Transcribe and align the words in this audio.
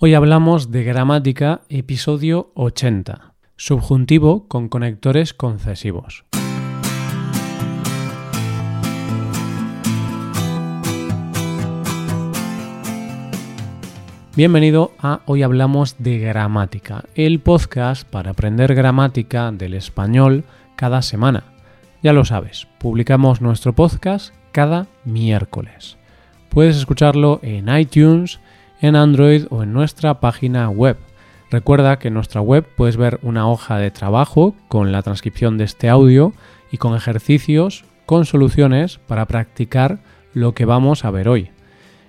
Hoy 0.00 0.14
hablamos 0.14 0.70
de 0.70 0.84
gramática, 0.84 1.62
episodio 1.68 2.52
80, 2.54 3.34
subjuntivo 3.56 4.46
con 4.46 4.68
conectores 4.68 5.34
concesivos. 5.34 6.24
Bienvenido 14.36 14.92
a 15.00 15.22
Hoy 15.26 15.42
Hablamos 15.42 15.96
de 15.98 16.20
Gramática, 16.20 17.02
el 17.16 17.40
podcast 17.40 18.08
para 18.08 18.30
aprender 18.30 18.76
gramática 18.76 19.50
del 19.50 19.74
español 19.74 20.44
cada 20.76 21.02
semana. 21.02 21.42
Ya 22.04 22.12
lo 22.12 22.24
sabes, 22.24 22.68
publicamos 22.78 23.40
nuestro 23.40 23.72
podcast 23.72 24.32
cada 24.52 24.86
miércoles. 25.04 25.96
Puedes 26.50 26.76
escucharlo 26.76 27.40
en 27.42 27.68
iTunes, 27.76 28.38
en 28.80 28.96
Android 28.96 29.46
o 29.50 29.62
en 29.62 29.72
nuestra 29.72 30.20
página 30.20 30.68
web. 30.68 30.96
Recuerda 31.50 31.98
que 31.98 32.08
en 32.08 32.14
nuestra 32.14 32.40
web 32.40 32.66
puedes 32.76 32.96
ver 32.96 33.18
una 33.22 33.48
hoja 33.48 33.78
de 33.78 33.90
trabajo 33.90 34.54
con 34.68 34.92
la 34.92 35.02
transcripción 35.02 35.58
de 35.58 35.64
este 35.64 35.88
audio 35.88 36.32
y 36.70 36.76
con 36.76 36.94
ejercicios 36.94 37.84
con 38.06 38.24
soluciones 38.24 38.98
para 39.06 39.26
practicar 39.26 39.98
lo 40.32 40.52
que 40.52 40.64
vamos 40.64 41.04
a 41.04 41.10
ver 41.10 41.28
hoy. 41.28 41.50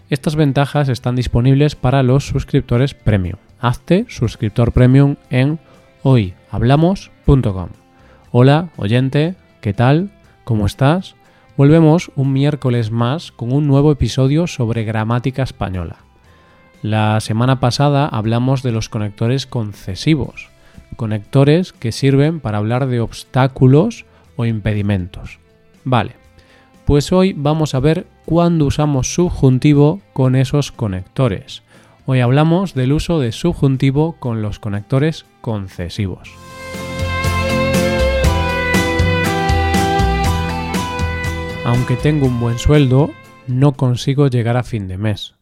Estas 0.10 0.36
ventajas 0.36 0.90
están 0.90 1.16
disponibles 1.16 1.76
para 1.76 2.04
los 2.04 2.26
suscriptores 2.26 2.94
premium. 2.94 3.38
Hazte 3.60 4.06
suscriptor 4.08 4.72
premium 4.72 5.18
en 5.30 5.60
hoyhablamos.com. 6.04 7.70
Hola, 8.32 8.70
oyente, 8.78 9.36
¿qué 9.62 9.74
tal? 9.74 10.10
¿Cómo 10.46 10.66
estás? 10.66 11.16
Volvemos 11.58 12.12
un 12.16 12.32
miércoles 12.32 12.92
más 12.92 13.32
con 13.32 13.52
un 13.52 13.68
nuevo 13.68 13.92
episodio 13.92 14.48
sobre 14.48 14.86
gramática 14.86 15.44
española. 15.44 16.09
La 16.82 17.20
semana 17.20 17.60
pasada 17.60 18.08
hablamos 18.08 18.64
de 18.64 18.72
los 18.72 18.88
conectores 18.88 19.46
concesivos, 19.46 20.48
conectores 20.96 21.74
que 21.74 21.92
sirven 21.92 22.40
para 22.40 22.58
hablar 22.58 22.88
de 22.88 23.02
obstáculos 23.02 24.06
o 24.38 24.46
impedimentos. 24.46 25.40
Vale, 25.84 26.16
pues 26.86 27.12
hoy 27.12 27.34
vamos 27.36 27.76
a 27.76 27.82
ver 27.82 28.08
cuándo 28.24 28.66
usamos 28.66 29.14
subjuntivo 29.14 30.00
con 30.14 30.38
esos 30.38 30.72
conectores. 30.72 31.64
Hoy 32.06 32.22
hablamos 32.22 32.74
del 32.74 32.94
uso 32.94 33.20
de 33.20 33.34
subjuntivo 33.34 34.16
con 34.18 34.42
los 34.42 34.60
conectores 34.60 35.26
concesivos. 35.42 36.32
Aunque 41.66 41.98
tengo 41.98 42.26
un 42.26 42.40
buen 42.40 42.58
sueldo, 42.58 43.12
no 43.48 43.74
consigo 43.74 44.28
llegar 44.28 44.56
a 44.56 44.64
fin 44.64 44.88
de 44.88 44.98
mes. 44.98 45.39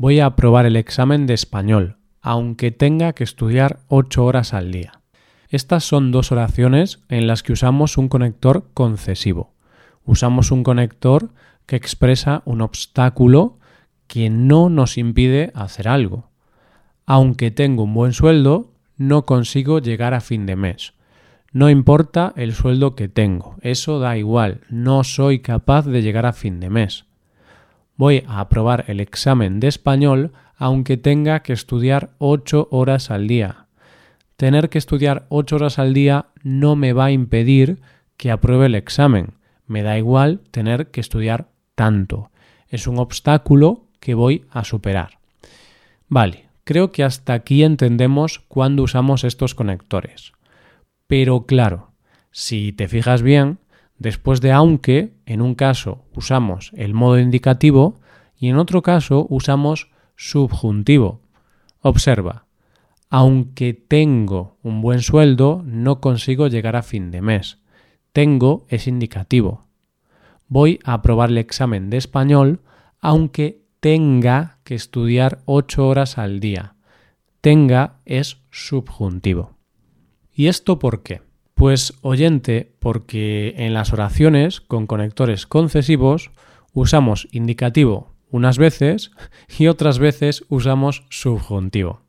Voy 0.00 0.18
a 0.18 0.24
aprobar 0.24 0.64
el 0.64 0.76
examen 0.76 1.26
de 1.26 1.34
español, 1.34 1.98
aunque 2.22 2.70
tenga 2.70 3.12
que 3.12 3.22
estudiar 3.22 3.80
8 3.88 4.24
horas 4.24 4.54
al 4.54 4.72
día. 4.72 5.02
Estas 5.50 5.84
son 5.84 6.10
dos 6.10 6.32
oraciones 6.32 7.02
en 7.10 7.26
las 7.26 7.42
que 7.42 7.52
usamos 7.52 7.98
un 7.98 8.08
conector 8.08 8.70
concesivo. 8.72 9.52
Usamos 10.06 10.52
un 10.52 10.62
conector 10.62 11.34
que 11.66 11.76
expresa 11.76 12.40
un 12.46 12.62
obstáculo 12.62 13.58
que 14.06 14.30
no 14.30 14.70
nos 14.70 14.96
impide 14.96 15.52
hacer 15.54 15.86
algo. 15.86 16.30
Aunque 17.04 17.50
tengo 17.50 17.82
un 17.82 17.92
buen 17.92 18.14
sueldo, 18.14 18.72
no 18.96 19.26
consigo 19.26 19.80
llegar 19.80 20.14
a 20.14 20.22
fin 20.22 20.46
de 20.46 20.56
mes. 20.56 20.94
No 21.52 21.68
importa 21.68 22.32
el 22.36 22.54
sueldo 22.54 22.94
que 22.94 23.10
tengo, 23.10 23.56
eso 23.60 23.98
da 23.98 24.16
igual, 24.16 24.62
no 24.70 25.04
soy 25.04 25.40
capaz 25.40 25.84
de 25.84 26.00
llegar 26.00 26.24
a 26.24 26.32
fin 26.32 26.58
de 26.58 26.70
mes 26.70 27.09
voy 28.00 28.24
a 28.26 28.40
aprobar 28.40 28.86
el 28.88 28.98
examen 28.98 29.60
de 29.60 29.68
español 29.68 30.32
aunque 30.56 30.96
tenga 30.96 31.40
que 31.40 31.52
estudiar 31.52 32.14
8 32.16 32.68
horas 32.70 33.10
al 33.10 33.28
día. 33.28 33.66
Tener 34.38 34.70
que 34.70 34.78
estudiar 34.78 35.26
8 35.28 35.56
horas 35.56 35.78
al 35.78 35.92
día 35.92 36.28
no 36.42 36.76
me 36.76 36.94
va 36.94 37.06
a 37.06 37.10
impedir 37.10 37.82
que 38.16 38.30
apruebe 38.30 38.66
el 38.66 38.74
examen. 38.74 39.34
Me 39.66 39.82
da 39.82 39.98
igual 39.98 40.40
tener 40.50 40.90
que 40.90 41.02
estudiar 41.02 41.48
tanto. 41.74 42.30
Es 42.68 42.86
un 42.86 42.98
obstáculo 42.98 43.84
que 44.00 44.14
voy 44.14 44.46
a 44.50 44.64
superar. 44.64 45.18
Vale, 46.08 46.48
creo 46.64 46.92
que 46.92 47.04
hasta 47.04 47.34
aquí 47.34 47.64
entendemos 47.64 48.38
cuándo 48.48 48.82
usamos 48.82 49.24
estos 49.24 49.54
conectores. 49.54 50.32
Pero 51.06 51.44
claro, 51.44 51.90
si 52.30 52.72
te 52.72 52.88
fijas 52.88 53.20
bien, 53.20 53.58
Después 54.00 54.40
de 54.40 54.50
aunque, 54.50 55.12
en 55.26 55.42
un 55.42 55.54
caso 55.54 56.06
usamos 56.16 56.72
el 56.74 56.94
modo 56.94 57.18
indicativo 57.18 58.00
y 58.34 58.48
en 58.48 58.56
otro 58.56 58.80
caso 58.80 59.26
usamos 59.28 59.90
subjuntivo. 60.16 61.20
Observa, 61.80 62.46
aunque 63.10 63.74
tengo 63.74 64.56
un 64.62 64.80
buen 64.80 65.02
sueldo, 65.02 65.62
no 65.66 66.00
consigo 66.00 66.48
llegar 66.48 66.76
a 66.76 66.82
fin 66.82 67.10
de 67.10 67.20
mes. 67.20 67.58
Tengo 68.14 68.64
es 68.70 68.86
indicativo. 68.86 69.66
Voy 70.48 70.80
a 70.82 70.94
aprobar 70.94 71.28
el 71.28 71.36
examen 71.36 71.90
de 71.90 71.98
español 71.98 72.62
aunque 73.00 73.66
tenga 73.80 74.60
que 74.64 74.76
estudiar 74.76 75.42
ocho 75.44 75.86
horas 75.86 76.16
al 76.16 76.40
día. 76.40 76.74
Tenga 77.42 78.00
es 78.06 78.38
subjuntivo. 78.50 79.58
¿Y 80.32 80.46
esto 80.46 80.78
por 80.78 81.02
qué? 81.02 81.20
Pues 81.60 81.92
oyente, 82.00 82.72
porque 82.78 83.52
en 83.58 83.74
las 83.74 83.92
oraciones 83.92 84.62
con 84.62 84.86
conectores 84.86 85.46
concesivos 85.46 86.30
usamos 86.72 87.28
indicativo 87.32 88.14
unas 88.30 88.56
veces 88.56 89.10
y 89.58 89.66
otras 89.66 89.98
veces 89.98 90.42
usamos 90.48 91.04
subjuntivo. 91.10 92.00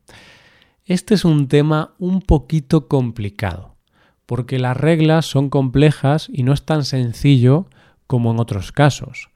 Este 0.86 1.12
es 1.12 1.26
un 1.26 1.48
tema 1.48 1.92
un 1.98 2.22
poquito 2.22 2.88
complicado, 2.88 3.76
porque 4.24 4.58
las 4.58 4.74
reglas 4.74 5.26
son 5.26 5.50
complejas 5.50 6.30
y 6.32 6.44
no 6.44 6.54
es 6.54 6.64
tan 6.64 6.86
sencillo 6.86 7.66
como 8.06 8.30
en 8.30 8.40
otros 8.40 8.72
casos. 8.72 9.28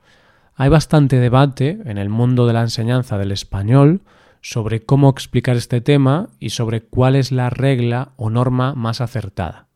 Hay 0.55 0.71
bastante 0.71 1.21
debate 1.21 1.79
en 1.85 1.99
el 1.99 2.09
mundo 2.09 2.47
de 2.47 2.55
la 2.55 2.63
enseñanza 2.63 3.19
del 3.19 3.33
español 3.33 4.01
sobre 4.41 4.81
cómo 4.83 5.11
explicar 5.11 5.57
este 5.57 5.83
tema 5.83 6.31
y 6.41 6.51
sobre 6.51 6.81
cuál 6.81 7.17
es 7.17 7.33
la 7.33 7.51
regla 7.51 8.13
o 8.17 8.31
norma 8.31 8.75
más 8.75 9.03
acertada. 9.03 9.67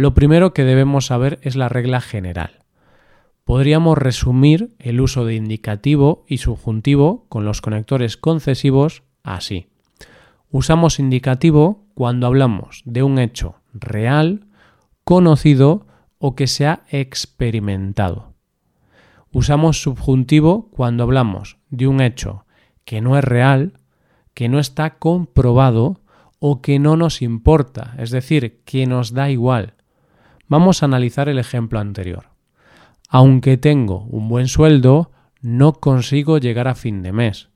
Lo 0.00 0.14
primero 0.14 0.54
que 0.54 0.64
debemos 0.64 1.04
saber 1.04 1.38
es 1.42 1.56
la 1.56 1.68
regla 1.68 2.00
general. 2.00 2.64
Podríamos 3.44 3.98
resumir 3.98 4.74
el 4.78 4.98
uso 4.98 5.26
de 5.26 5.34
indicativo 5.34 6.24
y 6.26 6.38
subjuntivo 6.38 7.26
con 7.28 7.44
los 7.44 7.60
conectores 7.60 8.16
concesivos 8.16 9.02
así. 9.24 9.66
Usamos 10.48 11.00
indicativo 11.00 11.84
cuando 11.92 12.26
hablamos 12.26 12.80
de 12.86 13.02
un 13.02 13.18
hecho 13.18 13.56
real, 13.74 14.46
conocido 15.04 15.86
o 16.16 16.34
que 16.34 16.46
se 16.46 16.66
ha 16.66 16.84
experimentado. 16.88 18.32
Usamos 19.32 19.82
subjuntivo 19.82 20.70
cuando 20.70 21.02
hablamos 21.02 21.58
de 21.68 21.88
un 21.88 22.00
hecho 22.00 22.46
que 22.86 23.02
no 23.02 23.18
es 23.18 23.24
real, 23.24 23.74
que 24.32 24.48
no 24.48 24.60
está 24.60 24.96
comprobado 24.98 26.00
o 26.38 26.62
que 26.62 26.78
no 26.78 26.96
nos 26.96 27.20
importa, 27.20 27.94
es 27.98 28.10
decir, 28.10 28.62
que 28.64 28.86
nos 28.86 29.12
da 29.12 29.28
igual, 29.28 29.74
Vamos 30.50 30.82
a 30.82 30.86
analizar 30.86 31.28
el 31.28 31.38
ejemplo 31.38 31.78
anterior. 31.78 32.30
Aunque 33.08 33.56
tengo 33.56 34.02
un 34.10 34.28
buen 34.28 34.48
sueldo, 34.48 35.12
no 35.40 35.74
consigo 35.74 36.38
llegar 36.38 36.66
a 36.66 36.74
fin 36.74 37.02
de 37.02 37.12
mes. 37.12 37.50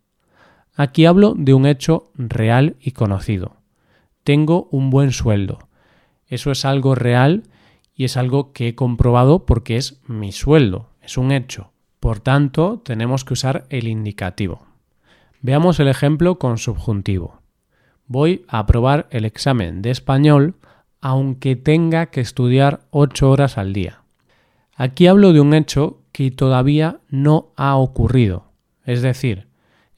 Aquí 0.77 1.05
hablo 1.05 1.35
de 1.37 1.55
un 1.55 1.67
hecho 1.67 2.13
real 2.15 2.77
y 2.81 2.93
conocido. 2.93 3.57
Tengo 4.23 4.69
un 4.71 4.91
buen 4.91 5.11
sueldo. 5.11 5.59
Eso 6.29 6.53
es 6.53 6.65
algo 6.65 6.95
real 6.95 7.43
y 7.97 8.05
es 8.05 8.17
algo 8.17 8.53
que 8.53 8.69
he 8.69 8.75
comprobado 8.77 9.45
porque 9.45 9.77
es 9.77 10.01
mi 10.07 10.31
sueldo, 10.31 10.91
es 11.03 11.19
un 11.19 11.33
hecho. 11.33 11.73
Por 11.99 12.21
tanto, 12.21 12.81
tenemos 12.85 13.25
que 13.25 13.33
usar 13.33 13.67
el 13.71 13.89
indicativo. 13.89 14.67
Veamos 15.43 15.81
el 15.81 15.89
ejemplo 15.89 16.39
con 16.39 16.59
subjuntivo. 16.59 17.43
Voy 18.07 18.45
a 18.47 18.61
aprobar 18.61 19.09
el 19.11 19.25
examen 19.25 19.83
de 19.83 19.91
español 19.91 20.55
aunque 21.05 21.55
tenga 21.55 22.07
que 22.07 22.23
estudiar 22.23 22.81
ocho 22.91 23.31
horas 23.31 23.59
al 23.59 23.75
día. 23.75 24.01
Aquí 24.75 25.07
hablo 25.07 25.35
de 25.35 25.41
un 25.41 25.53
hecho 25.53 26.01
que 26.13 26.31
todavía 26.31 27.01
no 27.11 27.53
ha 27.57 27.77
ocurrido. 27.77 28.47
Es 28.87 29.03
decir, 29.03 29.47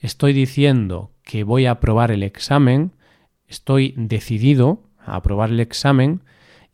estoy 0.00 0.32
diciendo 0.32 1.12
que 1.22 1.44
voy 1.44 1.66
a 1.66 1.70
aprobar 1.70 2.10
el 2.10 2.24
examen, 2.24 2.90
estoy 3.46 3.94
decidido 3.96 4.80
a 4.98 5.14
aprobar 5.14 5.50
el 5.50 5.60
examen 5.60 6.22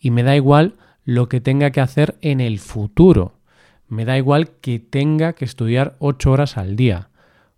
y 0.01 0.11
me 0.11 0.23
da 0.23 0.35
igual 0.35 0.77
lo 1.05 1.29
que 1.29 1.43
tenga 1.43 1.71
que 1.71 1.83
hacer 1.83 2.17
en 2.23 2.41
el 2.41 2.59
futuro. 2.59 3.35
Me 3.87 4.07
da 4.07 4.17
igual 4.17 4.49
que 4.63 4.79
tenga 4.79 5.35
que 5.35 5.45
estudiar 5.45 5.95
ocho 5.99 6.31
horas 6.31 6.57
al 6.57 6.75
día. 6.75 7.11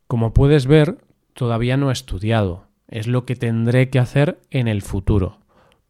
Como 0.09 0.35
puedes 0.35 0.67
ver, 0.67 0.99
todavía 1.35 1.77
no 1.77 1.91
he 1.91 1.93
estudiado. 1.93 2.67
Es 2.89 3.07
lo 3.07 3.27
que 3.27 3.37
tendré 3.37 3.91
que 3.91 4.01
hacer 4.01 4.41
en 4.51 4.67
el 4.67 4.83
futuro. 4.83 5.44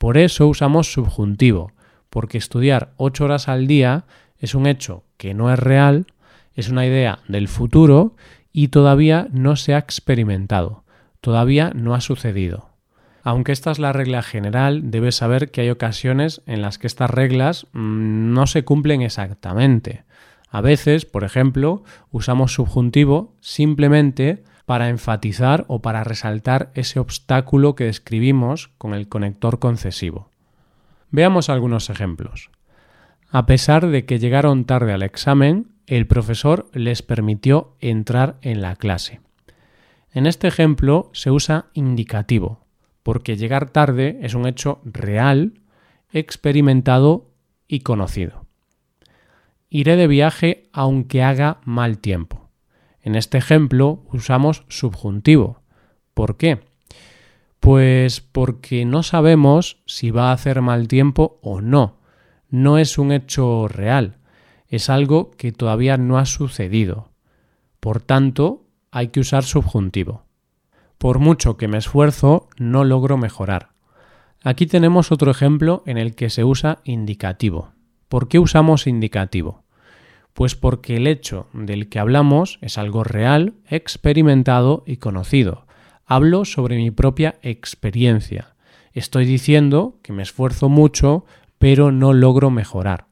Por 0.04 0.18
eso 0.18 0.46
usamos 0.48 0.92
subjuntivo, 0.92 1.72
porque 2.10 2.36
estudiar 2.36 2.92
ocho 2.98 3.24
horas 3.24 3.48
al 3.48 3.66
día 3.66 4.04
es 4.36 4.54
un 4.54 4.66
hecho 4.66 5.02
que 5.16 5.32
no 5.32 5.50
es 5.50 5.58
real, 5.58 6.04
es 6.52 6.68
una 6.68 6.84
idea 6.84 7.20
del 7.26 7.48
futuro 7.48 8.14
y 8.52 8.68
todavía 8.68 9.28
no 9.32 9.56
se 9.56 9.72
ha 9.72 9.78
experimentado. 9.78 10.84
todavía 11.22 11.72
no 11.74 11.94
ha 11.94 12.02
sucedido. 12.02 12.68
Aunque 13.22 13.52
esta 13.52 13.70
es 13.70 13.78
la 13.78 13.94
regla 13.94 14.20
general, 14.20 14.90
debes 14.90 15.14
saber 15.14 15.50
que 15.50 15.62
hay 15.62 15.70
ocasiones 15.70 16.42
en 16.44 16.60
las 16.60 16.76
que 16.76 16.86
estas 16.86 17.08
reglas 17.08 17.66
mm, 17.72 18.34
no 18.34 18.46
se 18.46 18.62
cumplen 18.62 19.00
exactamente. 19.00 20.04
A 20.50 20.60
veces, 20.60 21.06
por 21.06 21.24
ejemplo, 21.24 21.82
usamos 22.10 22.52
subjuntivo 22.52 23.32
simplemente 23.40 24.44
para 24.66 24.88
enfatizar 24.88 25.64
o 25.68 25.82
para 25.82 26.04
resaltar 26.04 26.70
ese 26.74 27.00
obstáculo 27.00 27.74
que 27.74 27.84
describimos 27.84 28.68
con 28.78 28.94
el 28.94 29.08
conector 29.08 29.58
concesivo. 29.58 30.30
Veamos 31.10 31.48
algunos 31.48 31.90
ejemplos. 31.90 32.50
A 33.30 33.46
pesar 33.46 33.88
de 33.88 34.04
que 34.04 34.18
llegaron 34.18 34.64
tarde 34.64 34.92
al 34.92 35.02
examen, 35.02 35.72
el 35.86 36.06
profesor 36.06 36.68
les 36.72 37.02
permitió 37.02 37.76
entrar 37.80 38.36
en 38.42 38.62
la 38.62 38.76
clase. 38.76 39.20
En 40.12 40.26
este 40.26 40.48
ejemplo 40.48 41.10
se 41.12 41.30
usa 41.30 41.66
indicativo, 41.74 42.64
porque 43.02 43.36
llegar 43.36 43.70
tarde 43.70 44.18
es 44.22 44.34
un 44.34 44.46
hecho 44.46 44.80
real, 44.84 45.60
experimentado 46.12 47.32
y 47.66 47.80
conocido. 47.80 48.46
Iré 49.68 49.96
de 49.96 50.06
viaje 50.06 50.70
aunque 50.72 51.22
haga 51.22 51.58
mal 51.64 51.98
tiempo. 51.98 52.43
En 53.04 53.16
este 53.16 53.36
ejemplo 53.36 54.02
usamos 54.14 54.64
subjuntivo. 54.68 55.60
¿Por 56.14 56.38
qué? 56.38 56.60
Pues 57.60 58.22
porque 58.22 58.86
no 58.86 59.02
sabemos 59.02 59.82
si 59.84 60.10
va 60.10 60.30
a 60.30 60.32
hacer 60.32 60.62
mal 60.62 60.88
tiempo 60.88 61.38
o 61.42 61.60
no. 61.60 61.98
No 62.48 62.78
es 62.78 62.96
un 62.96 63.12
hecho 63.12 63.68
real, 63.68 64.16
es 64.68 64.88
algo 64.88 65.32
que 65.32 65.52
todavía 65.52 65.98
no 65.98 66.16
ha 66.16 66.24
sucedido. 66.24 67.10
Por 67.78 68.00
tanto, 68.00 68.64
hay 68.90 69.08
que 69.08 69.20
usar 69.20 69.44
subjuntivo. 69.44 70.24
Por 70.96 71.18
mucho 71.18 71.58
que 71.58 71.68
me 71.68 71.76
esfuerzo, 71.76 72.48
no 72.56 72.84
logro 72.84 73.18
mejorar. 73.18 73.72
Aquí 74.42 74.66
tenemos 74.66 75.12
otro 75.12 75.30
ejemplo 75.30 75.82
en 75.84 75.98
el 75.98 76.14
que 76.14 76.30
se 76.30 76.42
usa 76.42 76.78
indicativo. 76.84 77.72
¿Por 78.08 78.28
qué 78.28 78.38
usamos 78.38 78.86
indicativo? 78.86 79.63
Pues 80.34 80.54
porque 80.54 80.96
el 80.96 81.06
hecho 81.06 81.46
del 81.54 81.88
que 81.88 81.98
hablamos 81.98 82.58
es 82.60 82.76
algo 82.76 83.02
real, 83.02 83.54
experimentado 83.66 84.82
y 84.86 84.98
conocido. 84.98 85.66
Hablo 86.04 86.44
sobre 86.44 86.76
mi 86.76 86.90
propia 86.90 87.36
experiencia. 87.40 88.54
Estoy 88.92 89.24
diciendo 89.24 89.98
que 90.02 90.12
me 90.12 90.22
esfuerzo 90.22 90.68
mucho, 90.68 91.24
pero 91.58 91.90
no 91.90 92.12
logro 92.12 92.50
mejorar. 92.50 93.06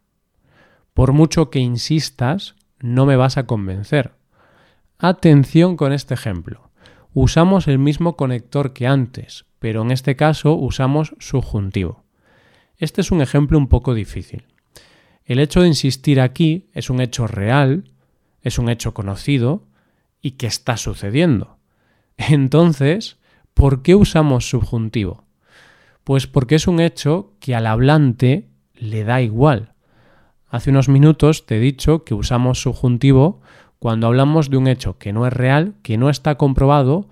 Por 0.93 1.13
mucho 1.13 1.49
que 1.49 1.61
insistas, 1.61 2.55
no 2.81 3.07
me 3.07 3.17
vas 3.17 3.39
a 3.39 3.47
convencer. 3.47 4.13
Atención 4.99 5.77
con 5.77 5.95
este 5.95 6.13
ejemplo 6.13 6.73
usamos 7.15 7.69
el 7.69 7.79
mismo 7.79 8.17
conector 8.17 8.73
que 8.73 8.87
antes, 8.87 9.45
pero 9.59 9.83
en 9.83 9.91
este 9.91 10.17
caso 10.17 10.55
usamos 10.55 11.15
subjuntivo. 11.19 12.05
Este 12.79 13.01
es 13.01 13.11
un 13.11 13.21
ejemplo 13.21 13.59
un 13.59 13.69
poco 13.69 13.95
difícil. 13.95 14.45
El 15.25 15.39
hecho 15.39 15.61
de 15.63 15.69
insistir 15.69 16.21
aquí 16.21 16.69
es 16.73 16.91
un 16.91 17.01
hecho 17.01 17.27
real, 17.27 17.91
es 18.43 18.59
un 18.59 18.69
hecho 18.69 18.93
conocido 18.93 19.65
y 20.21 20.33
que 20.33 20.47
está 20.47 20.77
sucediendo. 20.77 21.59
Entonces, 22.17 23.19
¿por 23.55 23.83
qué 23.83 23.95
usamos 23.95 24.49
subjuntivo? 24.49 25.25
Pues 26.05 26.27
porque 26.27 26.57
es 26.57 26.67
un 26.67 26.81
hecho 26.81 27.33
que 27.39 27.55
al 27.55 27.67
hablante 27.67 28.49
le 28.75 29.05
da 29.05 29.21
igual. 29.21 29.73
Hace 30.49 30.71
unos 30.71 30.89
minutos 30.89 31.47
te 31.47 31.57
he 31.57 31.61
dicho 31.61 32.05
que 32.05 32.15
usamos 32.15 32.61
subjuntivo 32.61 33.41
cuando 33.79 34.07
hablamos 34.07 34.51
de 34.51 34.57
un 34.57 34.69
hecho 34.69 34.99
que 34.99 35.13
no 35.13 35.27
es 35.27 35.33
real, 35.33 35.75
que 35.83 35.97
no 35.97 36.11
está 36.11 36.37
comprobado 36.37 37.09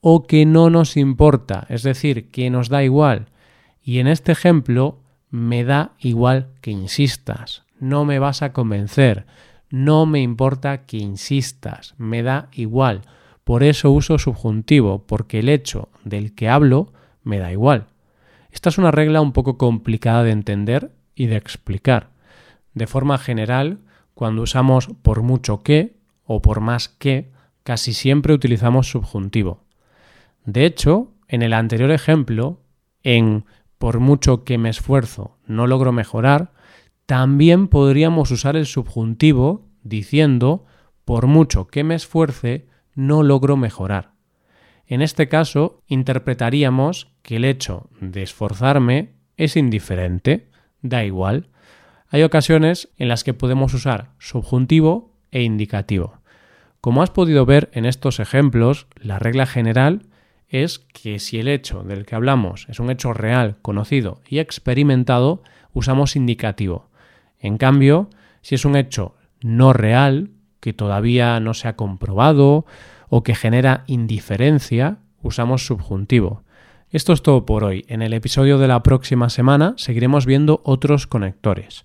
o 0.00 0.26
que 0.26 0.46
no 0.46 0.70
nos 0.70 0.96
importa, 0.96 1.66
es 1.70 1.82
decir, 1.82 2.30
que 2.30 2.50
nos 2.50 2.68
da 2.68 2.84
igual. 2.84 3.26
Y 3.82 3.98
en 3.98 4.06
este 4.06 4.32
ejemplo 4.32 4.98
me 5.34 5.64
da 5.64 5.94
igual 5.98 6.46
que 6.60 6.70
insistas, 6.70 7.64
no 7.80 8.04
me 8.04 8.20
vas 8.20 8.42
a 8.42 8.52
convencer, 8.52 9.26
no 9.68 10.06
me 10.06 10.20
importa 10.20 10.86
que 10.86 10.98
insistas, 10.98 11.96
me 11.98 12.22
da 12.22 12.46
igual. 12.52 13.02
Por 13.42 13.64
eso 13.64 13.90
uso 13.90 14.20
subjuntivo, 14.20 15.04
porque 15.08 15.40
el 15.40 15.48
hecho 15.48 15.88
del 16.04 16.36
que 16.36 16.48
hablo 16.48 16.92
me 17.24 17.40
da 17.40 17.50
igual. 17.50 17.88
Esta 18.52 18.68
es 18.68 18.78
una 18.78 18.92
regla 18.92 19.20
un 19.20 19.32
poco 19.32 19.58
complicada 19.58 20.22
de 20.22 20.30
entender 20.30 20.92
y 21.16 21.26
de 21.26 21.34
explicar. 21.34 22.10
De 22.72 22.86
forma 22.86 23.18
general, 23.18 23.80
cuando 24.14 24.42
usamos 24.42 24.86
por 25.02 25.22
mucho 25.22 25.64
que, 25.64 25.96
o 26.26 26.42
por 26.42 26.60
más 26.60 26.88
que, 26.88 27.32
casi 27.64 27.92
siempre 27.92 28.34
utilizamos 28.34 28.88
subjuntivo. 28.88 29.64
De 30.44 30.64
hecho, 30.64 31.10
en 31.26 31.42
el 31.42 31.54
anterior 31.54 31.90
ejemplo, 31.90 32.60
en 33.02 33.46
por 33.78 34.00
mucho 34.00 34.44
que 34.44 34.58
me 34.58 34.70
esfuerzo 34.70 35.36
no 35.46 35.66
logro 35.66 35.92
mejorar, 35.92 36.52
también 37.06 37.68
podríamos 37.68 38.30
usar 38.30 38.56
el 38.56 38.66
subjuntivo 38.66 39.68
diciendo 39.82 40.64
por 41.04 41.26
mucho 41.26 41.66
que 41.66 41.84
me 41.84 41.94
esfuerce 41.94 42.66
no 42.94 43.22
logro 43.22 43.56
mejorar. 43.56 44.12
En 44.86 45.02
este 45.02 45.28
caso, 45.28 45.82
interpretaríamos 45.86 47.12
que 47.22 47.36
el 47.36 47.44
hecho 47.44 47.88
de 48.00 48.22
esforzarme 48.22 49.14
es 49.36 49.56
indiferente, 49.56 50.50
da 50.82 51.04
igual. 51.04 51.48
Hay 52.08 52.22
ocasiones 52.22 52.90
en 52.96 53.08
las 53.08 53.24
que 53.24 53.34
podemos 53.34 53.74
usar 53.74 54.12
subjuntivo 54.18 55.16
e 55.30 55.42
indicativo. 55.42 56.20
Como 56.80 57.02
has 57.02 57.10
podido 57.10 57.46
ver 57.46 57.70
en 57.72 57.86
estos 57.86 58.20
ejemplos, 58.20 58.86
la 58.96 59.18
regla 59.18 59.46
general 59.46 60.02
es 60.62 60.78
que 60.78 61.18
si 61.18 61.40
el 61.40 61.48
hecho 61.48 61.82
del 61.82 62.06
que 62.06 62.14
hablamos 62.14 62.66
es 62.68 62.78
un 62.78 62.88
hecho 62.88 63.12
real, 63.12 63.56
conocido 63.60 64.20
y 64.28 64.38
experimentado, 64.38 65.42
usamos 65.72 66.14
indicativo. 66.14 66.88
En 67.40 67.58
cambio, 67.58 68.08
si 68.40 68.54
es 68.54 68.64
un 68.64 68.76
hecho 68.76 69.16
no 69.40 69.72
real, 69.72 70.30
que 70.60 70.72
todavía 70.72 71.40
no 71.40 71.54
se 71.54 71.66
ha 71.66 71.74
comprobado 71.74 72.66
o 73.08 73.24
que 73.24 73.34
genera 73.34 73.82
indiferencia, 73.88 74.98
usamos 75.22 75.66
subjuntivo. 75.66 76.44
Esto 76.88 77.12
es 77.12 77.22
todo 77.22 77.44
por 77.44 77.64
hoy. 77.64 77.84
En 77.88 78.00
el 78.02 78.12
episodio 78.12 78.58
de 78.58 78.68
la 78.68 78.84
próxima 78.84 79.30
semana 79.30 79.74
seguiremos 79.76 80.24
viendo 80.24 80.62
otros 80.64 81.08
conectores. 81.08 81.84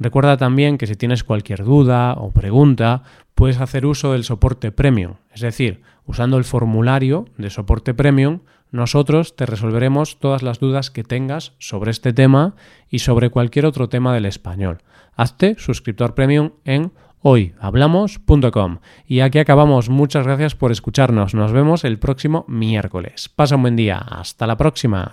Recuerda 0.00 0.38
también 0.38 0.78
que 0.78 0.86
si 0.86 0.96
tienes 0.96 1.22
cualquier 1.22 1.62
duda 1.62 2.14
o 2.14 2.32
pregunta, 2.32 3.02
puedes 3.34 3.60
hacer 3.60 3.84
uso 3.84 4.12
del 4.12 4.24
soporte 4.24 4.72
premium, 4.72 5.16
es 5.32 5.42
decir, 5.42 5.82
usando 6.06 6.38
el 6.38 6.44
formulario 6.44 7.26
de 7.36 7.50
soporte 7.50 7.92
premium, 7.92 8.40
nosotros 8.72 9.36
te 9.36 9.46
resolveremos 9.46 10.18
todas 10.18 10.42
las 10.42 10.58
dudas 10.58 10.90
que 10.90 11.04
tengas 11.04 11.52
sobre 11.58 11.90
este 11.90 12.12
tema 12.12 12.54
y 12.88 13.00
sobre 13.00 13.30
cualquier 13.30 13.66
otro 13.66 13.88
tema 13.88 14.14
del 14.14 14.26
español. 14.26 14.78
Hazte 15.16 15.56
suscriptor 15.58 16.14
premium 16.14 16.52
en 16.64 16.92
hoyhablamos.com. 17.20 18.78
Y 19.06 19.20
aquí 19.20 19.38
acabamos. 19.38 19.90
Muchas 19.90 20.24
gracias 20.24 20.54
por 20.54 20.72
escucharnos. 20.72 21.34
Nos 21.34 21.52
vemos 21.52 21.84
el 21.84 21.98
próximo 21.98 22.44
miércoles. 22.48 23.28
Pasa 23.28 23.56
un 23.56 23.62
buen 23.62 23.76
día. 23.76 23.98
Hasta 23.98 24.46
la 24.46 24.56
próxima. 24.56 25.12